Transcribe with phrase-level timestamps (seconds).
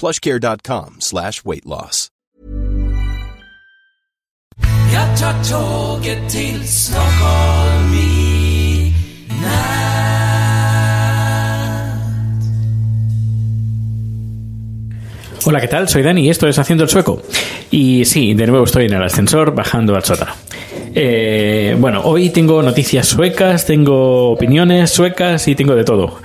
[0.00, 2.08] plushcare.com slash weight loss.
[4.92, 8.92] Jag tar tåget till Stockholm i
[9.42, 10.04] natt.
[15.46, 15.88] Hola, ¿qué tal?
[15.88, 17.22] Soy Dani y esto es Haciendo el Sueco.
[17.70, 20.32] Y sí, de nuevo estoy en el ascensor bajando al sótano.
[20.94, 26.20] Eh, bueno, hoy tengo noticias suecas, tengo opiniones suecas y tengo de todo.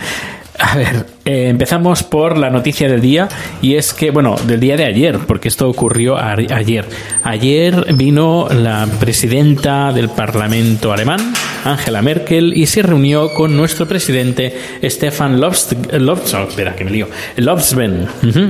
[0.60, 3.28] A ver, eh, empezamos por la noticia del día
[3.62, 6.86] y es que, bueno, del día de ayer, porque esto ocurrió ayer.
[7.24, 11.34] Ayer vino la presidenta del Parlamento alemán,
[11.66, 15.98] Angela Merkel, y se reunió con nuestro presidente Stefan Lofst- oh,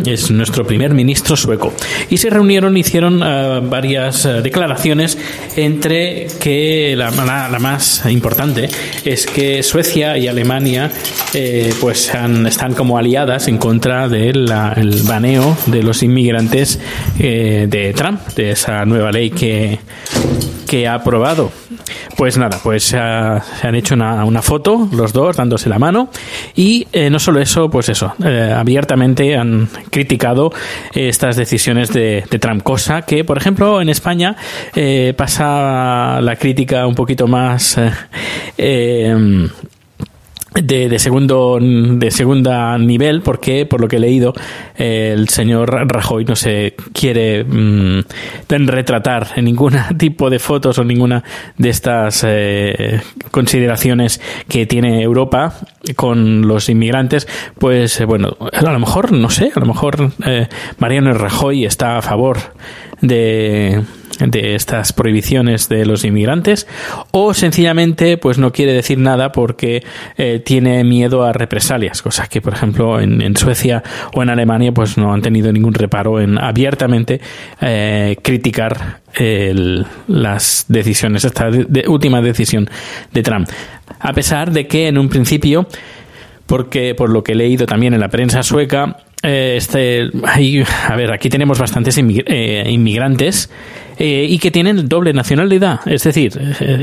[0.06, 1.74] es nuestro primer ministro sueco.
[2.10, 5.18] Y se reunieron, hicieron eh, varias eh, declaraciones
[5.58, 7.12] entre que la,
[7.60, 8.70] más importante
[9.04, 10.92] es que Suecia y Alemania
[11.82, 14.52] pues han- están como aliadas en contra del
[15.08, 16.80] baneo de los inmigrantes
[17.20, 19.80] eh, de Trump, de esa nueva ley que,
[20.68, 21.52] que ha aprobado.
[22.18, 26.10] Pues nada, pues ah, se han hecho una, foto los dos dándose la mano
[26.56, 30.52] y eh, no solo eso, pues eso, eh, abiertamente han criticado
[30.94, 34.36] estas decisiones de, de Trump, cosa que, por ejemplo, en España
[35.16, 37.78] pasa la crítica un poquito más...
[40.64, 44.34] de, de segundo de segunda nivel porque por lo que he leído
[44.76, 48.02] el señor Rajoy no se quiere mm,
[48.48, 51.24] retratar en ningún tipo de fotos o ninguna
[51.58, 55.54] de estas eh, consideraciones que tiene Europa
[55.96, 57.28] con los inmigrantes.
[57.58, 61.98] Pues eh, bueno a lo mejor no sé a lo mejor eh, Mariano Rajoy está
[61.98, 62.38] a favor
[63.02, 63.82] de
[64.20, 66.68] de estas prohibiciones de los inmigrantes
[67.12, 69.84] o sencillamente pues no quiere decir nada porque
[70.18, 73.82] eh, tiene miedo a represalias cosas que por ejemplo en, en Suecia
[74.14, 77.22] o en Alemania pues no han tenido ningún reparo en abiertamente
[77.62, 82.70] eh, criticar el- las decisiones esta de- última decisión
[83.14, 83.48] de Trump.
[84.00, 85.66] A pesar de que en un principio
[86.46, 90.96] porque por lo que he leído también en la prensa sueca, eh, este, hay, a
[90.96, 93.50] ver, aquí tenemos bastantes eh, inmigrantes
[93.98, 96.32] eh, y que tienen doble nacionalidad, es decir,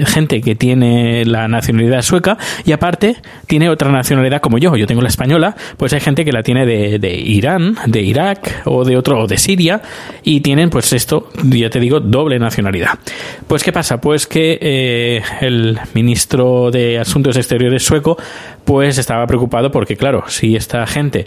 [0.07, 2.37] gente que tiene la nacionalidad sueca
[2.67, 3.17] y aparte
[3.47, 6.67] tiene otra nacionalidad como yo, yo tengo la española, pues hay gente que la tiene
[6.67, 9.81] de, de Irán, de Irak o de otro, o de Siria
[10.23, 12.99] y tienen pues esto, ya te digo, doble nacionalidad.
[13.47, 13.99] Pues ¿qué pasa?
[13.99, 18.19] Pues que el ministro de Asuntos Exteriores sueco
[18.67, 21.27] pues estaba preocupado porque claro, si esta gente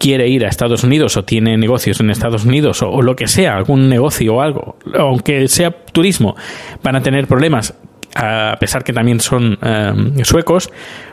[0.00, 3.28] quiere ir a Estados Unidos o tiene negocios en Estados Unidos o, o lo que
[3.28, 6.36] sea, algún negocio o algo, aunque sea turismo,
[6.82, 7.74] van a tener problemas
[8.14, 10.70] a pesar que también son eh, suecos,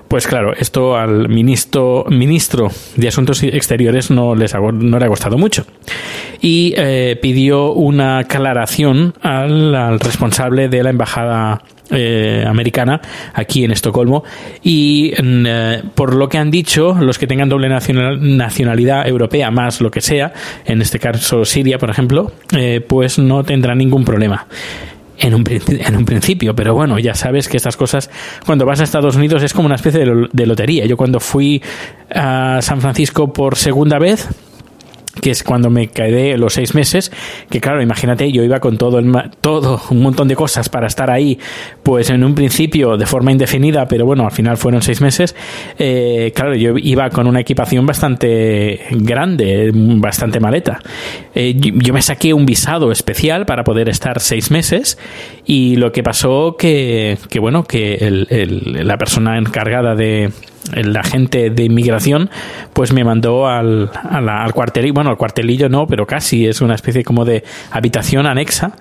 [0.07, 5.09] pues claro, esto al ministro, ministro de Asuntos Exteriores no, les ha, no le ha
[5.09, 5.65] costado mucho.
[6.41, 12.99] Y eh, pidió una aclaración al, al responsable de la embajada eh, americana
[13.33, 14.23] aquí en Estocolmo
[14.63, 19.51] y mm, eh, por lo que han dicho los que tengan doble nacional- nacionalidad europea
[19.51, 20.33] más lo que sea
[20.65, 24.47] en este caso Siria por ejemplo eh, pues no tendrán ningún problema
[25.17, 28.09] en un, en un principio, pero bueno, ya sabes que estas cosas,
[28.45, 30.85] cuando vas a Estados Unidos es como una especie de, de lotería.
[30.85, 31.61] Yo cuando fui
[32.13, 34.27] a San Francisco por segunda vez,
[35.21, 37.11] que es cuando me quedé los seis meses,
[37.49, 41.09] que claro, imagínate, yo iba con todo, el, todo un montón de cosas para estar
[41.09, 41.39] ahí,
[41.83, 45.35] pues en un principio de forma indefinida, pero bueno, al final fueron seis meses,
[45.79, 50.79] eh, claro, yo iba con una equipación bastante grande, bastante maleta.
[51.33, 54.97] Eh, yo, me saqué un visado especial para poder estar seis meses
[55.45, 60.29] y lo que pasó que, que bueno, que el- la persona encargada de
[60.73, 62.29] el agente de inmigración
[62.73, 67.03] pues me mandó al, al cuartelillo, bueno, al cuartelillo no, pero casi es una especie
[67.03, 68.73] como de habitación anexa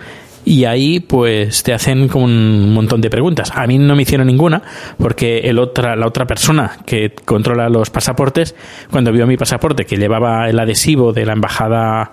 [0.45, 3.51] y ahí pues te hacen como un montón de preguntas.
[3.55, 4.63] A mí no me hicieron ninguna
[4.99, 8.55] porque el otra, la otra persona que controla los pasaportes,
[8.91, 12.11] cuando vio mi pasaporte que llevaba el adhesivo de la embajada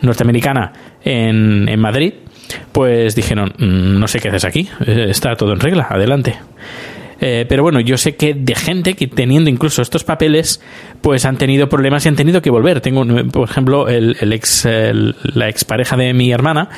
[0.00, 0.72] norteamericana
[1.04, 2.14] en, en Madrid,
[2.72, 6.36] pues dijeron, mm, no sé qué haces aquí, eh, está todo en regla, adelante.
[7.24, 10.60] Eh, pero bueno, yo sé que de gente que teniendo incluso estos papeles,
[11.02, 12.80] pues han tenido problemas y han tenido que volver.
[12.80, 14.66] Tengo, por ejemplo, el, ex,
[15.22, 16.68] la expareja de mi hermana,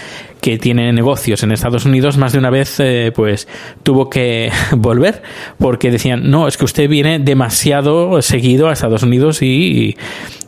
[0.43, 3.49] que tiene negocios en Estados Unidos, más de una vez, eh, pues
[3.83, 5.23] tuvo que volver
[5.59, 9.97] porque decían, no, es que usted viene demasiado seguido a Estados Unidos y,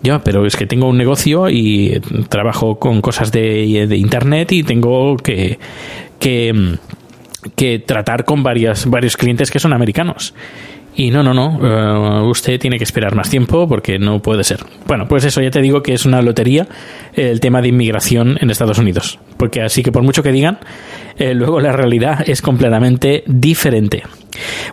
[0.02, 4.62] yo, pero es que tengo un negocio y trabajo con cosas de, de internet y
[4.62, 5.58] tengo que,
[6.18, 6.76] que
[7.54, 10.34] que tratar con varios clientes que son americanos.
[10.98, 14.60] Y no, no, no, eh, usted tiene que esperar más tiempo porque no puede ser.
[14.86, 16.66] Bueno, pues eso ya te digo que es una lotería
[17.12, 19.18] el tema de inmigración en Estados Unidos.
[19.36, 20.58] Porque así que por mucho que digan,
[21.18, 24.04] eh, luego la realidad es completamente diferente.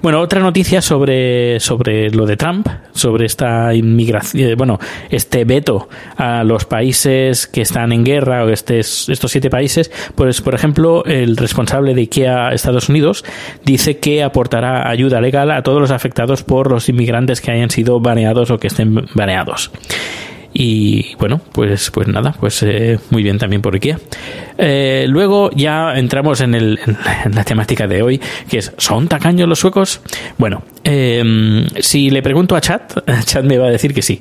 [0.02, 4.80] Bueno, otra noticia sobre, sobre lo de Trump, sobre esta inmigración, eh, bueno,
[5.10, 10.56] este veto a los países que están en guerra o estos siete países, pues por
[10.56, 13.24] ejemplo, el responsable de IKEA Estados Unidos
[13.64, 18.00] dice que aportará ayuda legal a todos los afectados por los inmigrantes que hayan sido
[18.00, 19.72] baneados o que estén baneados.
[20.54, 24.00] Y bueno, pues, pues nada, pues eh, muy bien también por IKEA.
[24.58, 26.80] Eh, luego ya entramos en, el,
[27.26, 30.02] en, la temática de hoy, que es, ¿son tacaños los suecos?
[30.38, 32.94] Bueno, em, si le pregunto a Chat,
[33.26, 34.20] Chat me va a decir que sí.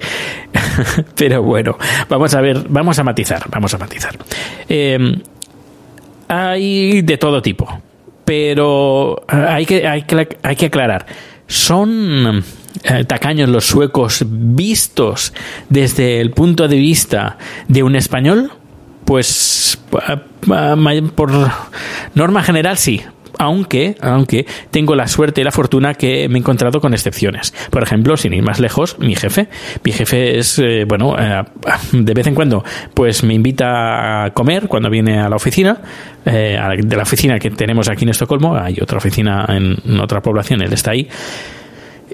[1.17, 1.77] Pero bueno,
[2.09, 4.17] vamos a ver, vamos a matizar, vamos a matizar.
[4.69, 5.21] Em,
[6.29, 7.83] hay de todo tipo,
[8.25, 11.05] pero hay que, hay que, hay que aclarar.
[11.47, 12.43] Son
[13.07, 15.33] tacaños los suecos vistos
[15.69, 17.39] desde el punto de vista
[17.69, 18.53] de un español?
[19.05, 19.79] Pues
[21.15, 21.31] por
[22.15, 23.03] norma general sí,
[23.39, 27.53] aunque, aunque tengo la suerte y la fortuna que me he encontrado con excepciones.
[27.71, 29.49] Por ejemplo, sin ir más lejos, mi jefe.
[29.85, 31.43] Mi jefe es, eh, bueno, eh,
[31.93, 32.65] de vez en cuando,
[32.95, 35.79] pues me invita a comer cuando viene a la oficina,
[36.25, 40.73] de la oficina que tenemos aquí en Estocolmo, hay otra oficina en otra población, él
[40.73, 41.09] está ahí.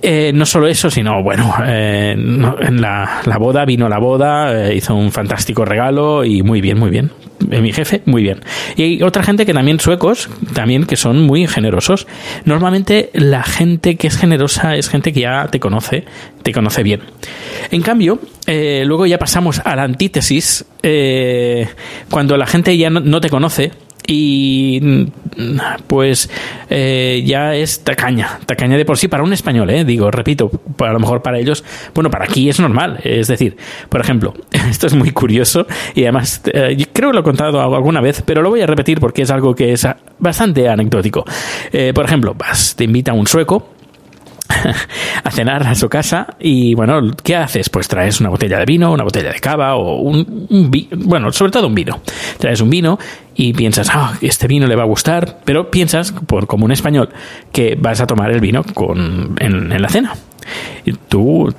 [0.03, 4.95] Eh, no solo eso, sino, bueno, eh, en la, boda vino la boda, eh, hizo
[4.95, 7.11] un fantástico regalo y muy bien, muy bien.
[7.47, 8.41] Mi jefe, muy bien.
[8.77, 12.06] Y hay otra gente que también, suecos, también que son muy generosos.
[12.45, 16.05] Normalmente la gente que es generosa es gente que ya te conoce,
[16.43, 17.01] te conoce bien.
[17.71, 20.67] En cambio, luego ya pasamos a la antítesis,
[22.11, 23.71] cuando la gente ya no te conoce,
[24.10, 25.06] y
[25.87, 26.31] pues
[26.70, 30.93] eh, ya es tacaña, tacaña de por sí para un español, eh, digo, repito, a
[30.93, 31.62] lo mejor para ellos,
[31.94, 33.58] bueno, para aquí es normal, es decir,
[33.90, 34.32] por ejemplo,
[34.70, 38.40] esto es muy curioso y además eh, creo que lo he contado alguna vez, pero
[38.40, 39.87] lo voy a repetir porque es algo que es
[40.19, 41.25] bastante anecdótico.
[41.94, 43.75] por ejemplo, vas, te invita un sueco,
[45.25, 47.69] a cenar a su casa y bueno, ¿qué haces?
[47.70, 51.66] Pues traes una botella de vino, una botella de cava o un, bueno, sobre todo
[51.66, 52.00] un vino.
[52.38, 52.99] Traes un vino
[53.34, 57.10] y piensas, ah, este vino le va a gustar, pero piensas, por como un español,
[57.52, 60.14] que vas a tomar el vino con, en la cena.
[61.08, 61.52] Tú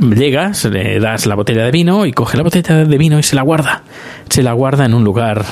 [0.00, 3.36] llegas, le das la botella de vino y coge la botella de vino y se
[3.36, 3.82] la guarda.
[4.28, 5.44] Se la guarda en un lugar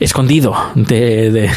[0.00, 1.50] escondido de,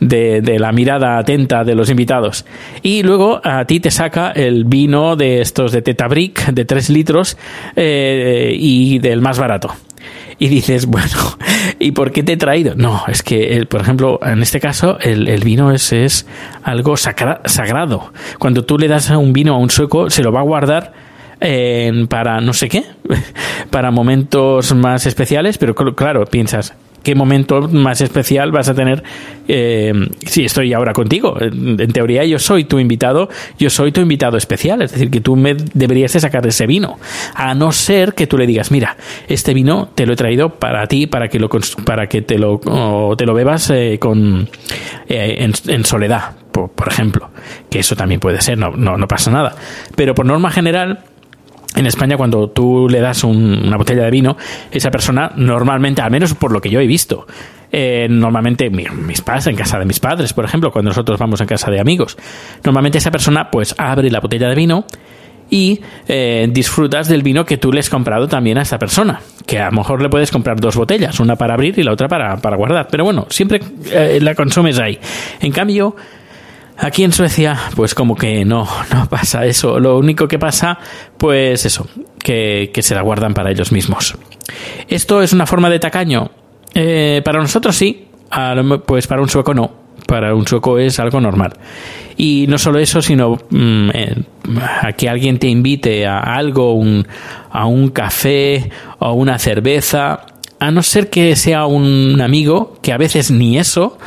[0.00, 2.44] de, la mirada atenta de los invitados.
[2.82, 7.36] Y luego a ti te saca el vino de estos de Tetabric de 3 litros
[7.76, 9.74] eh, y del más barato
[10.38, 11.38] y dices, bueno,
[11.78, 12.74] ¿y por qué te he traído?
[12.74, 16.26] No, es que, por ejemplo, en este caso, el, vino es, es
[16.62, 18.12] algo sagrado.
[18.38, 20.92] Cuando tú le das un vino a un sueco, se lo va a guardar
[21.40, 22.84] eh, para no sé qué,
[23.70, 26.74] para momentos más especiales, pero claro, piensas,
[27.08, 29.02] qué momento más especial vas a tener
[29.48, 29.94] eh,
[30.26, 31.38] si estoy ahora contigo.
[31.40, 35.34] En teoría yo soy tu invitado, yo soy tu invitado especial, es decir, que tú
[35.34, 36.98] me deberías de sacar ese vino,
[37.34, 40.86] a no ser que tú le digas, mira, este vino te lo he traído para
[40.86, 41.48] ti, para que lo
[41.86, 42.60] para que te lo
[43.16, 44.46] te lo bebas eh, con
[45.08, 47.30] eh, en, soledad, por, por, ejemplo,
[47.70, 49.56] que eso también puede ser, no, no, no pasa nada,
[49.96, 51.04] pero por norma general
[51.78, 54.36] en España, cuando tú le das una botella de vino,
[54.70, 57.26] esa persona normalmente, al menos por lo que yo he visto,
[57.70, 61.46] eh, normalmente mis padres, en casa de mis padres, por ejemplo, cuando nosotros vamos a
[61.46, 62.16] casa de amigos,
[62.64, 64.86] normalmente esa persona pues abre la botella de vino
[65.50, 69.20] y eh, disfrutas del vino que tú le has comprado también a esa persona.
[69.46, 72.08] Que a lo mejor le puedes comprar dos botellas, una para abrir y la otra
[72.08, 72.88] para, para guardar.
[72.90, 74.98] Pero bueno, siempre eh, la consumes ahí.
[75.40, 75.96] En cambio,
[76.80, 79.78] Aquí en Suecia, pues como que no, no pasa eso.
[79.80, 80.78] Lo único que pasa,
[81.16, 81.86] pues eso,
[82.22, 84.16] que, que se la guardan para ellos mismos.
[84.88, 86.30] ¿Esto es una forma de tacaño?
[86.74, 88.06] Eh, para nosotros sí,
[88.86, 89.88] pues para un sueco no.
[90.06, 91.52] Para un sueco es algo normal.
[92.16, 94.14] Y no solo eso, sino mm, eh,
[94.82, 97.06] a que alguien te invite a algo, un-
[97.50, 98.70] a un café
[99.00, 100.24] o una cerveza,
[100.60, 103.98] a no ser que sea un amigo, que a veces ni eso,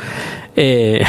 [0.56, 1.02] eh,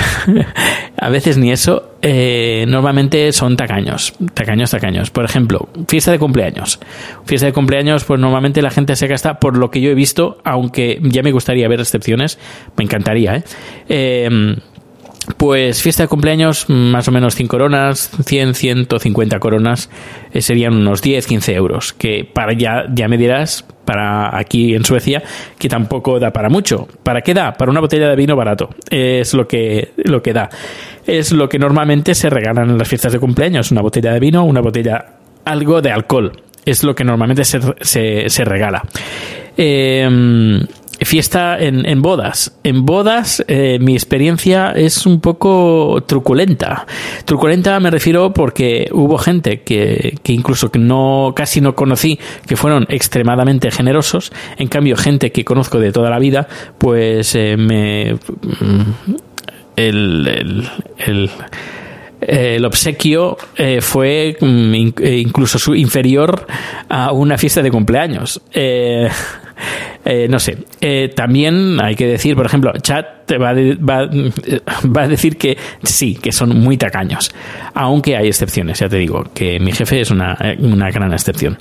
[0.98, 5.10] a veces ni eso, eh, normalmente son tacaños, tacaños, tacaños.
[5.10, 6.80] Por ejemplo, fiesta de cumpleaños.
[7.26, 10.38] Fiesta de cumpleaños, pues normalmente la gente se gasta, por lo que yo he visto,
[10.44, 12.40] aunque ya me gustaría ver excepciones,
[12.78, 13.44] me encantaría, ¿eh?
[13.90, 14.56] Eh,
[15.38, 19.90] pues fiesta de cumpleaños, más o menos 100 coronas, 100, 150 coronas,
[20.32, 24.86] eh, serían unos 10, 15 euros, que para ya, ya me dirás, para aquí en
[24.86, 25.24] Suecia,
[25.58, 26.88] que tampoco da para mucho.
[27.04, 27.54] ¿Para qué da?
[27.54, 28.70] Para una botella de vino barato.
[28.90, 30.50] Es lo que, lo que da.
[31.06, 34.44] Es lo que normalmente se regalan en las fiestas de cumpleaños, una botella de vino,
[34.44, 35.06] una botella,
[35.46, 36.32] algo de alcohol.
[36.66, 38.84] Es lo que normalmente se, se, se regala.
[39.58, 40.66] Eh,
[41.06, 42.58] fiesta en, bodas.
[42.64, 46.86] En bodas eh, mi experiencia es un poco truculenta.
[47.26, 52.56] Truculenta me refiero porque hubo gente que, que incluso que no casi no conocí que
[52.56, 54.32] fueron extremadamente generosos.
[54.58, 59.16] En cambio gente que conozco de toda la vida pues eh, me mm,
[59.76, 61.30] el, el, el
[62.28, 66.46] el obsequio eh, fue mm, eh, incluso inferior
[66.90, 68.42] a una fiesta de cumpleaños.
[68.52, 69.10] Eh,
[70.06, 70.58] eh, no sé.
[70.82, 74.10] Eh, también hay que decir, por ejemplo, Chat va, va,
[74.96, 77.32] va a decir que sí, que son muy tacaños.
[77.74, 81.58] Aunque hay excepciones, ya te digo, que mi jefe es una, una gran excepción.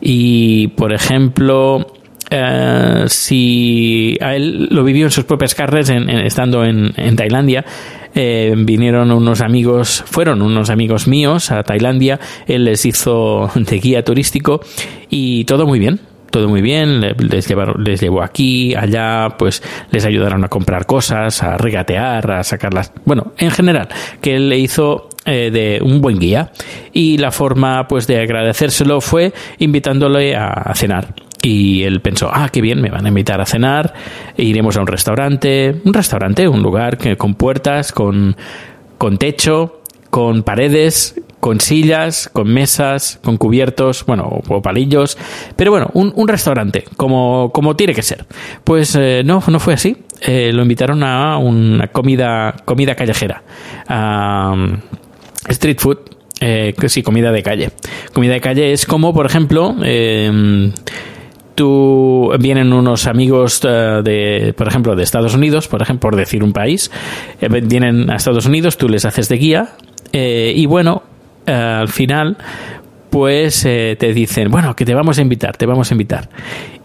[0.00, 1.86] Y, por ejemplo,
[2.34, 7.64] eh, si a él lo vivió en sus propias carnes en- estando en, en Tailandia.
[8.14, 12.18] eh, vinieron unos amigos, fueron unos amigos míos a Tailandia.
[12.46, 14.60] Él les hizo de guía turístico
[15.08, 16.00] y todo muy bien.
[16.30, 20.86] Todo muy bien, le- les, llevaron, les llevó aquí, allá, pues les ayudaron a comprar
[20.86, 22.90] cosas, a regatear, a sacarlas.
[23.04, 23.88] Bueno, en general,
[24.22, 26.50] que él le hizo eh, de un buen guía.
[26.94, 31.14] Y la forma, pues, de agradecérselo fue invitándole a cenar.
[31.42, 33.94] Y él pensó, ah, qué bien, me van a invitar a cenar,
[34.36, 38.36] e iremos a un restaurante, un restaurante, un lugar que, con puertas, con,
[38.96, 45.18] con techo, con paredes, con sillas, con mesas, con cubiertos, bueno, o, palillos,
[45.56, 48.24] pero bueno, un, un restaurante, como, como tiene que ser.
[48.62, 49.96] Pues eh, no, no fue así.
[50.20, 53.42] Eh, lo invitaron a una comida, comida callejera.
[53.90, 54.76] um,
[55.48, 55.98] street food.
[56.40, 57.70] Eh, sí, comida de calle.
[58.12, 60.70] Comida de calle es como, por ejemplo, eh,
[61.54, 66.42] tú vienen unos amigos eh, de, por ejemplo, de Estados Unidos, por ejemplo, por decir
[66.42, 66.90] un país,
[67.40, 69.68] eh, vienen a Estados Unidos, tú les haces de guía
[70.12, 71.02] eh, y bueno,
[71.46, 72.36] al final
[73.12, 76.30] pues eh, te dicen, bueno, que te vamos a invitar, te vamos a invitar.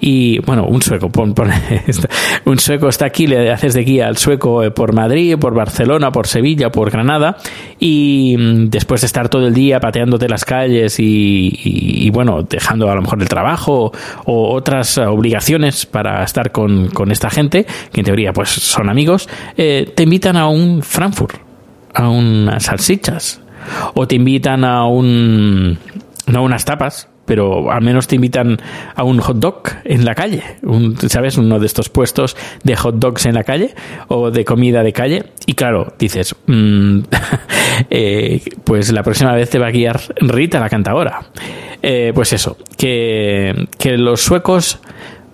[0.01, 1.49] Y bueno, un sueco, pon, pon
[2.45, 6.11] un sueco está aquí, le haces de guía al sueco eh, por Madrid, por Barcelona,
[6.11, 7.37] por Sevilla, por Granada,
[7.79, 12.95] y mm, después de estar todo el día pateándote las calles y, bueno, dejando a
[12.95, 13.93] lo mejor el trabajo
[14.25, 19.29] o otras obligaciones para estar con, con esta gente, que en teoría pues son amigos,
[19.55, 21.37] eh, te invitan a un Frankfurt,
[21.93, 23.39] a unas salsichas,
[23.93, 25.77] o te invitan a un
[26.27, 28.57] no unas tapas, pero al menos te invitan
[28.95, 30.43] a un hot dog en la calle,
[31.07, 31.37] ¿sabes?
[31.37, 33.75] Uno de estos puestos de hot dogs en la calle
[34.07, 35.25] o de comida de calle.
[35.45, 36.99] Y claro, dices, mm,
[37.89, 41.19] eh, pues la próxima vez te va a guiar Rita, la cantadora.
[41.81, 44.79] Eh, pues eso, que, que los suecos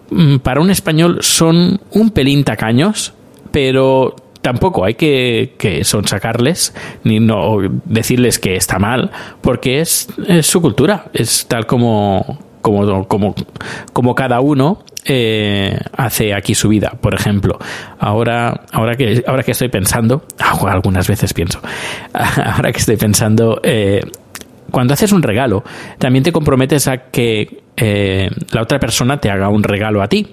[0.09, 3.13] mm, para un español son un pelín tacaños,
[3.51, 9.09] pero tampoco hay que, que sonsacarles ni no decirles que está mal,
[9.41, 13.33] porque es, es su cultura, es tal como, como, como,
[13.93, 16.91] como cada uno eh, hace aquí su vida.
[17.00, 17.57] Por ejemplo,
[17.97, 20.25] ahora, ahora, que, ahora que estoy pensando,
[20.67, 21.62] algunas veces pienso,
[22.13, 24.01] ahora que estoy pensando, eh,
[24.71, 25.63] cuando haces un regalo,
[26.00, 30.27] también te comprometes a que eh, la otra persona te haga un regalo a ti.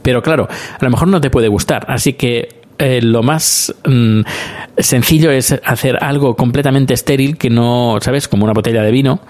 [0.00, 4.20] Pero claro, a lo mejor no te puede gustar, así que eh, lo más mm,
[4.76, 8.28] sencillo es hacer algo completamente estéril que no, ¿sabes?
[8.28, 9.20] Como una botella de vino,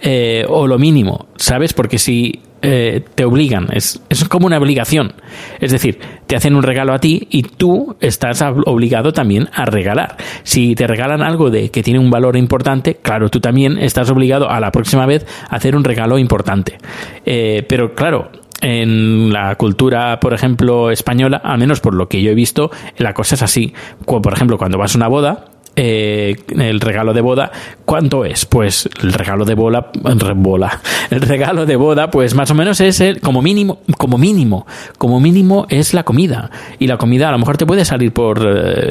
[0.00, 1.72] eh, o lo mínimo, ¿sabes?
[1.72, 5.12] Porque si eh, te obligan, es, es como una obligación.
[5.60, 9.64] Es decir, te hacen un regalo a ti y tú estás ob- obligado también a
[9.64, 10.16] regalar.
[10.42, 14.50] Si te regalan algo de que tiene un valor importante, claro, tú también estás obligado
[14.50, 16.78] a la próxima vez a hacer un regalo importante.
[17.24, 22.34] Pero claro, en la cultura, por ejemplo, española, al menos por lo que yo he
[22.34, 23.72] visto, la cosa es así.
[24.04, 25.44] Por ejemplo, cuando vas a una boda,
[25.80, 27.52] eh, el regalo de boda,
[27.84, 28.46] ¿cuánto es?
[28.46, 29.92] Pues el regalo de bola,
[31.10, 34.66] el regalo de boda, pues más o menos es el, como mínimo, como mínimo,
[34.98, 36.50] como mínimo es la comida.
[36.80, 38.44] Y la comida a lo mejor te puede salir por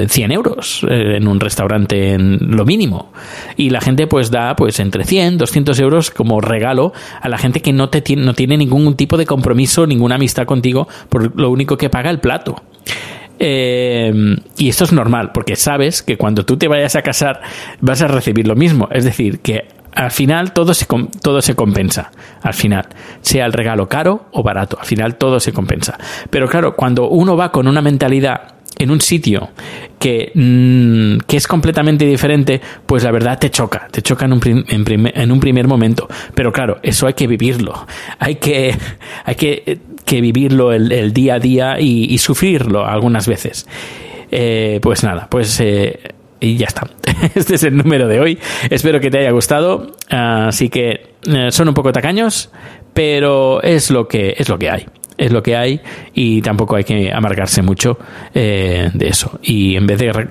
[0.08, 3.12] 100 euros en un restaurante en lo mínimo.
[3.58, 7.62] Y la gente pues da pues entre 100, 200 euros como regalo a la gente
[7.62, 11.78] que no, te no tiene ningún tipo de compromiso, ninguna amistad contigo, por lo único
[11.78, 12.64] que paga el plato.
[13.40, 14.12] Eh,
[14.58, 17.42] y esto es normal, porque sabes que cuando tú te vayas a casar
[17.82, 18.90] vas a recibir lo mismo.
[18.92, 20.86] Es decir, que al final todo se,
[21.22, 22.12] todo se compensa.
[22.42, 22.88] Al final,
[23.22, 25.98] sea el regalo caro o barato, al final todo se compensa.
[26.30, 29.50] Pero claro, cuando uno va con una mentalidad en un sitio
[30.00, 34.66] que, mm, que, es completamente diferente, pues la verdad te choca, te choca en un,
[34.68, 36.08] en, un primer momento.
[36.36, 37.88] Pero claro, eso hay que vivirlo,
[38.20, 38.78] hay que,
[39.26, 43.68] hay que, que vivirlo el, día a día y, sufrirlo algunas veces.
[44.32, 45.60] Eh, pues nada, pues...
[45.60, 46.00] Eh,
[46.40, 46.88] y ya está.
[47.36, 48.40] Este es el número de hoy.
[48.70, 49.92] Espero que te haya gustado.
[50.10, 52.52] Así que eh, son un poco tacaños,
[52.94, 54.86] pero es lo que es lo que hay
[55.18, 55.82] es lo que hay
[56.14, 57.98] y tampoco hay que amargarse mucho
[58.34, 59.40] eh, de eso.
[59.42, 60.28] Y en vez de.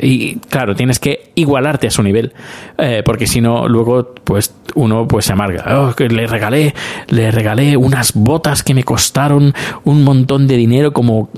[0.00, 2.32] Y claro, tienes que igualarte a su nivel,
[2.78, 5.64] eh, porque si no, luego pues uno pues se amarga.
[5.78, 6.74] Oh, le regalé,
[7.08, 11.30] le regalé unas botas que me costaron un montón de dinero, como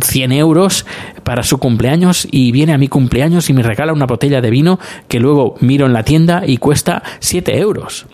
[0.00, 0.86] 100 euros
[1.22, 4.78] para su cumpleaños, y viene a mi cumpleaños y me regala una botella de vino
[5.08, 8.06] que luego miro en la tienda y cuesta 7 euros.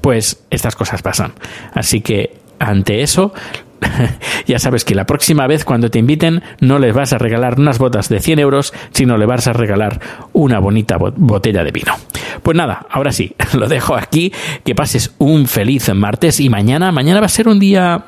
[0.00, 1.32] Pues estas cosas pasan.
[1.72, 3.32] Así que ante eso,
[4.46, 7.78] ya sabes que la próxima vez cuando te inviten no les vas a regalar unas
[7.78, 10.00] botas de 100 euros, sino le vas a regalar
[10.32, 11.94] una bonita botella de vino.
[12.42, 14.32] Pues nada, ahora sí, lo dejo aquí,
[14.64, 18.04] que pases un feliz martes y mañana, mañana va a ser un día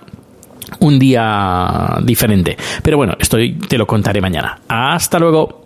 [0.81, 2.57] un día diferente.
[2.83, 4.59] Pero bueno, estoy te lo contaré mañana.
[4.69, 5.66] Hasta luego.